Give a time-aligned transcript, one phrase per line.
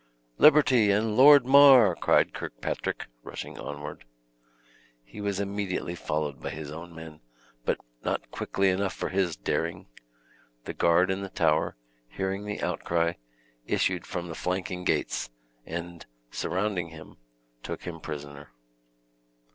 [0.39, 4.03] "Liberty and Lord Mar!" cried Kirkpatrick, rushing onward.
[5.03, 7.19] He was immediately followed by his own men,
[7.65, 9.85] but not quickly enough for his daring.
[10.63, 11.75] The guard in the tower,
[12.09, 13.13] hearing the outcry,
[13.67, 15.29] issued from the flanking gates,
[15.67, 17.17] and, surrounding him,
[17.61, 18.49] took him prisoner.